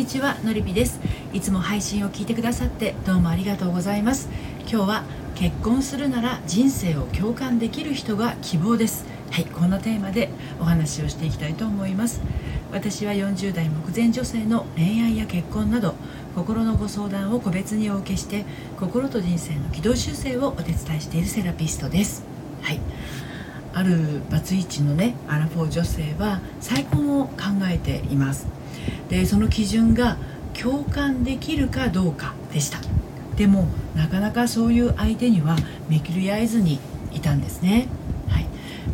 [0.00, 0.98] にちはのりぴです。
[1.34, 4.30] いつも配信を聞いてくださってどうもありがとうございます。
[4.60, 9.04] 今日は結婚するなら人生を共感できる人が希望です。
[9.30, 12.22] はいこんなテーマでお話をしていきたいと思います。
[12.72, 15.94] 私は40代目前女性の恋愛や結婚など
[16.34, 18.46] 心のご相談を個別にお受けして
[18.78, 22.24] 心と人生の軌道修正をお手伝いしているセラピストです。
[22.62, 22.80] はい。
[23.74, 27.34] あるバツイチのねアラフォー女性は再婚を考
[27.70, 28.59] えています。
[29.08, 30.16] でその基準が
[30.52, 32.78] 共感できるかどうかでした。
[33.36, 35.56] でもなかなかそういう相手には
[35.88, 36.78] めくり合えずに
[37.12, 37.88] いたんですね、
[38.28, 38.46] はい、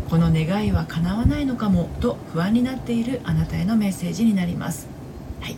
[0.09, 4.87] この願いは叶わないのかもと不安になっているあなたへのメッセージになります、
[5.41, 5.57] はい、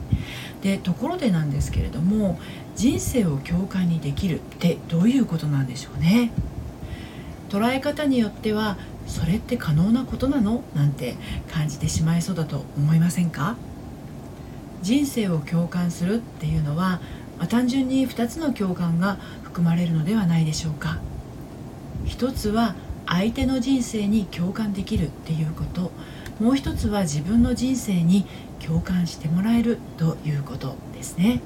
[0.63, 2.41] でところでなんですけれども
[2.77, 6.31] 人生を共感にできるってどういうことなんでしょうね。
[7.51, 10.63] 捉え方によってはそれって可能なことなの？
[10.75, 11.17] なんて
[11.51, 13.57] 感じてしまいそうだと思いませんか？
[14.83, 17.01] 人生を共感するっていうのは、
[17.49, 20.99] 単純に2つの共感が含まれるのではないでしょうか。
[22.05, 22.75] 一つは
[23.07, 25.93] 相手の人生に共感できるっていうこと。
[26.41, 28.27] もう一つは自分の人生に
[28.65, 31.41] 共感してもらえるということですね。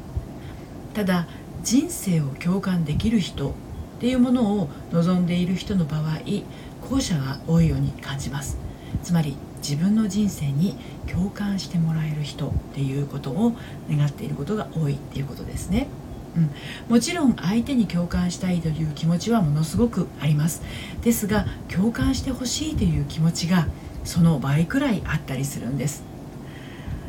[0.95, 1.27] ただ
[1.63, 3.53] 人生を共感できる人っ
[4.01, 6.19] ていうものを望んでいる人の場合
[6.89, 8.59] 後者が多いように感じます。
[9.03, 10.77] つまり自分の人生に
[11.11, 13.55] 共感してもらえる人っていうことを
[13.89, 15.87] 願っていることが多いっていうことですね。
[16.37, 16.51] うん、
[16.89, 20.63] もちろん相手に共感したいという気持ちはものすごくあります。
[21.03, 23.69] ですが共感してほしいという気持ちが
[24.05, 26.03] その倍くらいあったりするんです。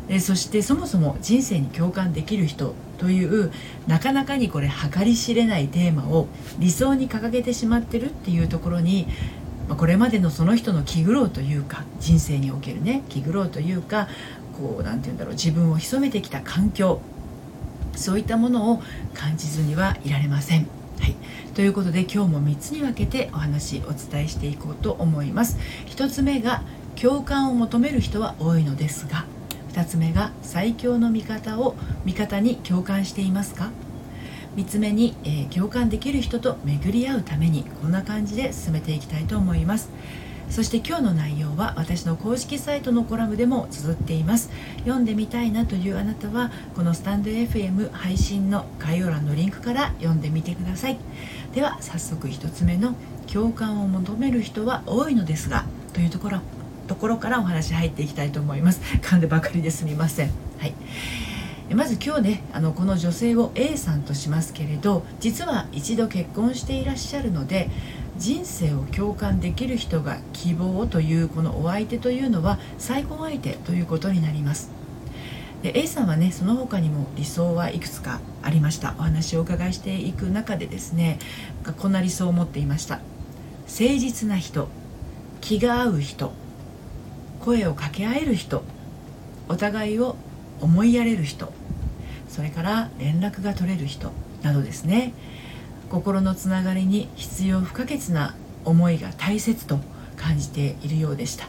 [0.08, 3.52] でそしてそもそも人生に共感できる人という
[3.88, 6.28] なかなかにこれ計り知れないテーマを
[6.59, 9.08] 理想に掲げてしまってるっていうところに
[9.67, 14.08] まあ、これまでのその人の気苦労というか人生におけるね気苦労というか
[14.58, 17.02] こう何て言うんだろう自分を潜めてきた環境
[17.95, 18.81] そういったものを
[19.13, 20.68] 感じずにはいられません。
[21.00, 21.16] はい、
[21.53, 25.57] ということで今日も3つに分けてお話お伝えしていこうと思います。
[25.88, 26.63] 1つ目が
[26.95, 29.25] 共感を求める人は多いのですが
[29.74, 31.75] 2つ目が最強の味方を
[32.06, 33.69] 味方に共感していますか？
[34.56, 39.90] 3つ目に、えー、共感できる人と巡り合うためにこんな感じで進めていきたいと思います。
[40.50, 44.52] そして今日の内容は私の公式サイトのコラムでも綴っています。
[44.80, 50.97] 読んでみたいなというあなたはこのスタンド FM 配信の概要欄のリンクから読んでみてください。
[51.56, 52.94] では早速1つ目の
[53.31, 56.40] 共感を求める人は多いのですがというところ
[56.88, 58.81] ところからお話入っていきたいと思います。
[59.02, 60.30] 噛んでばかりですみません。
[60.59, 60.74] はい。
[61.72, 67.69] まず今日ねあのこの女性を A さんとしますけれど実は一度結婚していらっしゃるので
[68.18, 74.72] 人生を共感できる人が希望というこのお相手というのは再婚相手ということになります。
[75.63, 78.94] で A さんはねその他にも理想はいくつかありました。
[79.00, 81.18] お話をお伺いしていく中でですね
[81.80, 83.00] こんな理想を持っていました。
[83.66, 84.68] 誠実な人
[85.40, 86.34] 気が合う人
[87.40, 88.63] 声を掛け合える人
[89.47, 90.18] お互いを
[90.63, 91.53] 思いやれる人
[92.29, 95.13] それから連絡が取れる人などですね。
[95.90, 98.35] 心のつながりに必要不可欠な
[98.66, 99.79] 思いが大切と
[100.18, 101.47] 感じているようでした。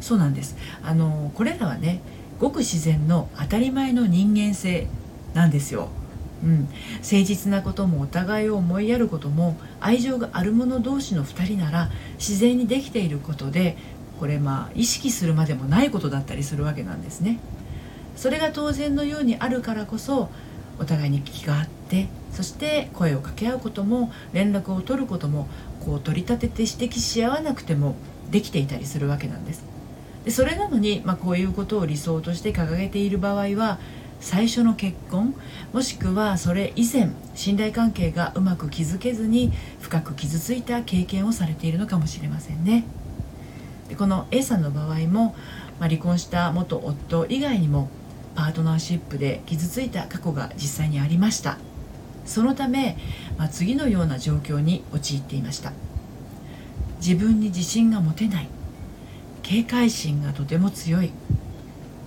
[0.00, 0.56] そうなんです。
[0.82, 2.00] あのこれらはね
[2.40, 4.88] ごく自然の当たり前の人間性
[5.32, 5.88] なんですよ。
[6.42, 6.68] うん、
[7.02, 13.76] 誠実なこともお互いを思いやることも愛情がある者同士の2人なら自然にできていることで
[14.18, 17.38] これまあ意識するまでもないことだったりするわけなんですね。
[18.16, 20.30] それが当然のようにあるからこそ
[20.78, 25.48] お互いに気があってそして声を掛け合うことも連絡を取ることも
[25.84, 27.96] こう取り立てて指摘し合わなくても
[28.30, 29.64] できていたりするわけなんです。
[30.24, 33.78] でそれなのに、まあ、こういうことを理想として掲げている場合は
[34.20, 35.34] 最初の結婚
[35.72, 39.50] もしくはそれ以前信頼関係がうまく築けずに
[39.80, 42.84] 深く傷ついた経験をされているのかもしれませんね。
[43.88, 45.34] でこの A さんの場合も、
[45.80, 47.88] まあ、離婚した元夫以外にも
[48.40, 51.58] パートナーシップで傷ついた過去が実際にありました。
[52.24, 52.96] そのため、
[53.36, 55.72] まあ、次のような状況に陥っていました。
[57.06, 58.48] 自分に自信が持てない。
[59.42, 61.10] 警戒心がとても強い。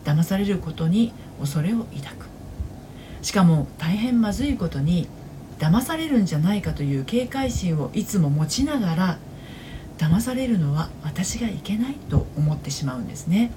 [0.06, 2.26] 騙されることに恐れを抱く。
[3.22, 5.08] しかも大変まずいことに
[5.60, 9.18] 騙されるんじゃないかという警戒心をいつも持ちながら
[10.00, 13.52] 騙されるのは私がいけないと思ってしまうんですね。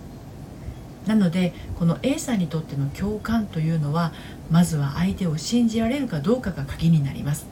[1.06, 4.12] なのでこの A さんにとっての共感というのは
[4.50, 7.47] まずは相手を信じられるかどうかが鍵になります。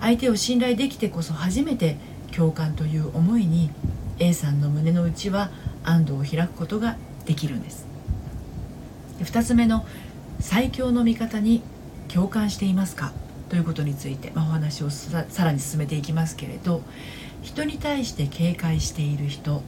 [0.00, 1.98] 相手を信頼できてこそ初めて
[2.34, 3.70] 共感という思いに
[4.18, 5.50] A さんの胸の内は
[5.84, 6.96] 安堵を開くことが
[7.26, 7.86] できるんです。
[9.20, 9.84] 2つ目の
[10.38, 11.62] 最強の味方に
[12.08, 13.12] 共感していますか？
[13.50, 16.82] ということについて、まあ、お話をさらに進めていきますけれど
[17.42, 19.62] 人に対して警戒している人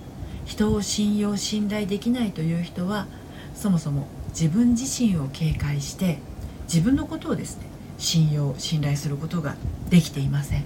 [0.52, 3.06] 人を信用信頼できないという人は
[3.54, 4.06] そもそも
[4.38, 6.18] 自分自身を警戒して
[6.64, 7.64] 自分のことをですね
[7.96, 9.56] 信用信頼することが
[9.88, 10.64] できていません。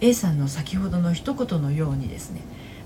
[0.00, 2.40] A さんの先ほどの一言のようにですね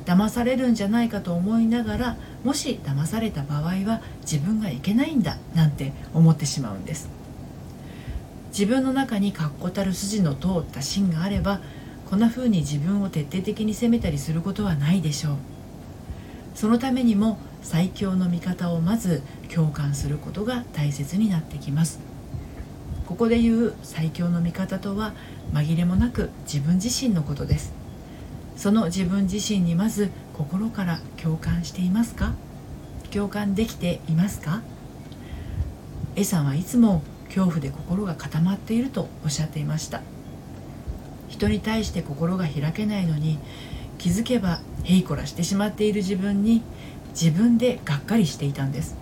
[0.04, 7.08] 騙されるんじゃないかと思いながらもし騙された場合は自分がいけないんだなんて思ってしまうんです。
[8.50, 11.60] 自分の中に確固たる筋の通った芯があれば
[12.10, 15.55] こんな風に自分を徹底的に責めたりすることはないでしょう。
[16.56, 19.22] そのためにも最強の味方をまず
[19.54, 22.00] 共感することが大切になってきます。
[23.06, 25.12] ここで言う最強の味方とは
[25.52, 27.74] 紛れもなく自分自身のことです。
[28.56, 32.32] その自分自身にまず心から共感していますか？
[33.12, 34.62] 共感できていますか
[36.16, 40.00] ？A さんはいつも恐怖で心が固まっているとおっしゃっていました。
[41.28, 43.38] 人に対して心が開けないのに
[43.98, 46.62] 気づけばへいこらしてしまっている自分に
[47.10, 48.96] 自分でがっかりしていたんです。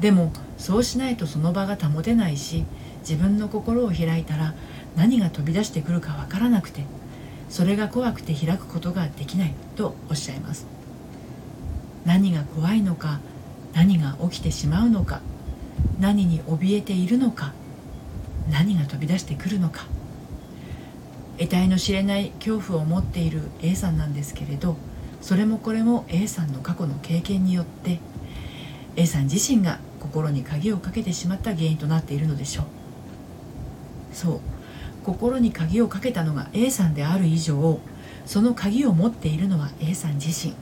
[0.00, 2.64] でもそうしないとその場が保てないし
[3.00, 4.54] 自分の心を開いたら
[4.96, 6.84] 何が飛び出してくるかわからなくて
[7.48, 10.66] それが怖くて開くことができないとおっしゃいます。
[12.04, 13.20] 何が怖いのか
[13.72, 15.20] 何が起きてしまうのか
[15.98, 17.54] 何に怯えているのか
[18.50, 19.86] 何が飛び出してくるのか。
[21.38, 24.76] 得体の知れない恐怖を持っている A さんなんですけれど
[25.20, 27.98] それもこれも A さんの過去の経験によって
[28.96, 32.66] A さん自身が心に鍵をかけてしまった原因となっているのでしょう。
[34.12, 34.40] そう。
[35.02, 37.80] 心に鍵をかけたのが A さんである以上
[38.24, 40.54] その鍵を持っているのは A さん自身。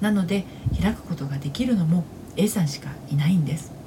[0.00, 0.44] なので
[0.80, 2.04] 開くことができるのも
[2.36, 3.79] A さんしかいないんです。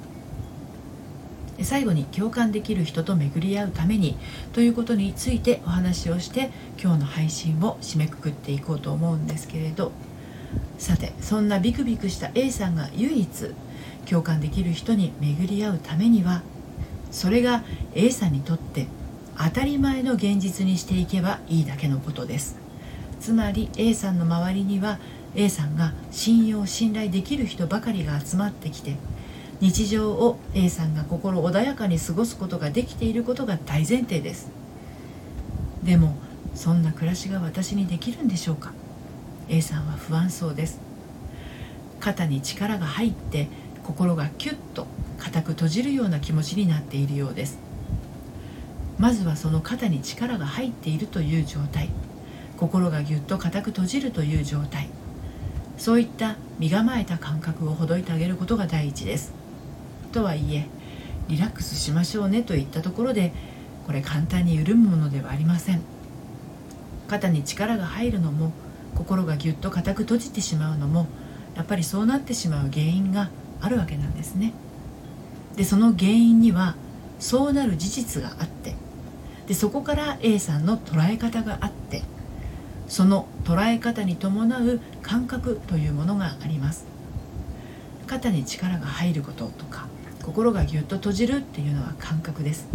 [1.62, 4.16] 最後に共感できる人と巡り合うために
[4.52, 6.50] ということについてお話をして
[6.82, 9.92] 今日の配信を締めくくっていこうと思うんですけれど。
[10.78, 13.54] さてそんなビクビクした A さんが唯一
[14.08, 16.42] 共感できる人に巡り合うためには
[17.10, 17.64] それが
[17.94, 18.86] A さんにとって
[19.36, 22.56] 当たり前の現実にしていけばいいだけのことです。
[23.20, 24.98] つまり A さんの周りには
[25.34, 28.96] A さんが信用信頼できる人ばかりが集まってきて
[29.60, 34.50] 日常を A さんが心穏やかに過ごすことができていることが大前提です。
[35.82, 36.16] でも
[36.54, 38.72] そんな暮らしが私にできるんでしょうか
[39.48, 40.80] ？A さんは不安そうです。
[42.00, 43.48] 肩に力が入って
[43.82, 44.86] 心がキュッと
[45.18, 47.58] 固く閉じるような気持ちになっているようです。
[48.98, 51.88] まずはその肩に力が入っているという状態。
[52.56, 54.88] 心がぎゅっと固く閉じるという状態。
[55.76, 59.43] そういった身構えた感覚をほどいてあげることが第一です。
[60.14, 60.66] とはいえ
[61.26, 63.32] リラックスしましょうねといったところで
[63.84, 65.82] これ簡単に緩むものではありません。
[67.08, 68.52] 肩に力が入るのも
[68.94, 71.06] 心がぎゅっと固く閉じてしまうのも
[71.56, 73.28] やっぱりそうなってしまう原因が
[73.60, 74.52] あるわけなんですね。
[75.56, 76.76] でその原因には
[77.18, 78.74] そうなる事実があって
[79.48, 82.02] でそこから A さんの捉え方があって
[82.88, 86.86] その捉え方に伴う感覚というものがあります。
[88.06, 89.86] 肩に力が入ることとか
[90.24, 92.66] 心がぎゅっと閉じるっていうのは感覚です。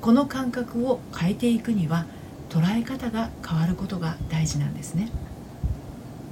[0.00, 2.04] この感覚を変えていくには
[2.50, 5.08] 捉え方が変わることが大事なんですね。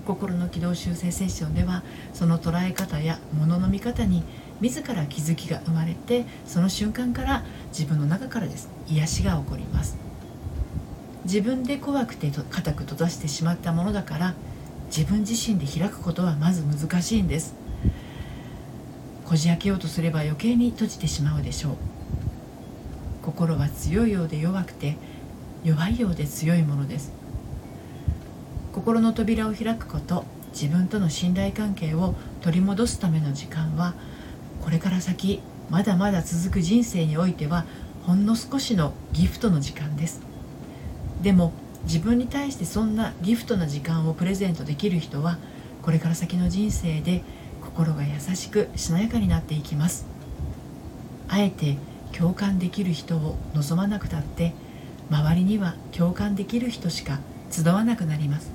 [0.04, 4.24] 心の軌道修正セッションではその捉え方や物の見方に
[4.60, 8.68] 自ら気づきが生まれてその瞬間から自分の中からです。
[8.88, 9.96] 癒しが起こります。
[11.24, 14.34] 自分で怖くて固く閉ざしてしまったものだから
[14.86, 17.61] 自分自身で開くことはまず難しいんです。
[19.24, 21.76] こじ開けようとすれば余計に閉じてしまうでしょう。
[23.22, 24.96] 心は強いようで弱くて
[25.64, 27.12] 弱いようで強いものです。
[28.72, 33.94] 心の扉を開くこと自分との信頼関係を取り戻すための時間は
[34.62, 37.64] これから先まだまだ続く人生においては
[38.06, 40.20] ほんの少しのギフトの時間です。
[41.22, 41.52] でも
[41.84, 45.38] 自分に対してそんなギフトな時間をプレゼントできる人は
[45.82, 47.22] これから先の人生で
[47.74, 50.06] 心が優しくしなやかになっていきます。
[51.28, 51.78] あえて
[52.12, 54.52] 共感できる人を望まなくたって
[55.10, 58.50] 周りには共感できる人しか集わなくなります。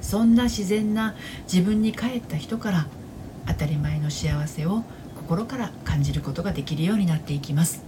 [0.00, 1.14] そんな自然な
[1.52, 2.86] 自分に帰った人から
[3.46, 4.84] 当たり前の幸せを
[5.16, 7.82] 心から感じることができるようになっていきます。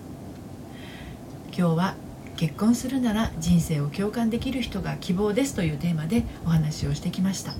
[1.57, 1.95] 今日は
[2.37, 7.55] 結婚するなら人生を共感できる人が希望ですというテーマでお話をしてきました。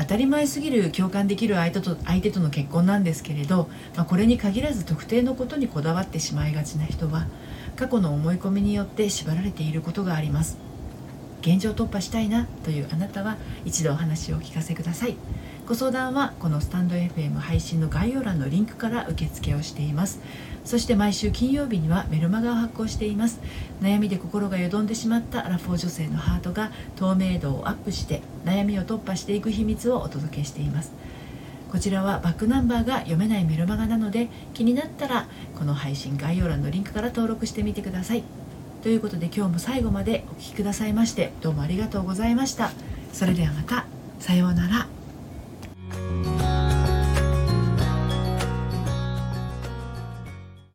[0.00, 7.26] 当たり前すぎる共感できる相手と相手との結婚なんですけれど、まあ、これに限らず特定のことにこだわってしまいがちな人は
[7.76, 10.69] 過去の思い込みによって縛られていることがあります。
[11.40, 15.16] 現状突破したいなというあなたは一度お話をお聞かせください。
[15.66, 20.20] ご相談はこのスタンド FM 配信の概要欄のリンクから受付をしています。
[20.64, 23.40] そして毎週金曜日にはメルマガを発行しています。
[23.80, 30.92] 悩みで心がよどんでしまったアラフォー女性のハートが透明度をアップして悩みを突破していく秘密をお届けしています。
[31.70, 38.24] こちらはバックナンバーが読めないメルマガなので気になったらこの配信概要欄のリンクから登録してみてください。
[38.82, 42.70] ということで今日も最後までお聴きくださいましてどうもありがとうございました。
[43.12, 43.86] それではまた。
[44.18, 44.99] さようなら。